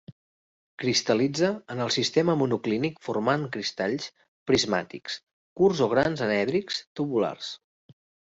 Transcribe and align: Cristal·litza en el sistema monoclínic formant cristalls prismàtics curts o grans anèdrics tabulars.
Cristal·litza 0.83 1.49
en 1.73 1.83
el 1.85 1.91
sistema 1.95 2.35
monoclínic 2.39 2.97
formant 3.09 3.43
cristalls 3.57 4.09
prismàtics 4.51 5.19
curts 5.61 5.83
o 5.89 5.91
grans 5.95 6.27
anèdrics 6.31 6.81
tabulars. 7.01 7.55